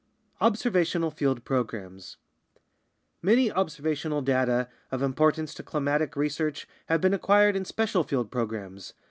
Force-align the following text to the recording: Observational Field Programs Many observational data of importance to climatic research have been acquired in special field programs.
Observational 0.41 1.11
Field 1.11 1.45
Programs 1.45 2.17
Many 3.21 3.51
observational 3.51 4.23
data 4.23 4.67
of 4.91 5.03
importance 5.03 5.53
to 5.53 5.61
climatic 5.61 6.15
research 6.15 6.67
have 6.87 7.01
been 7.01 7.13
acquired 7.13 7.55
in 7.55 7.65
special 7.65 8.03
field 8.03 8.31
programs. 8.31 8.95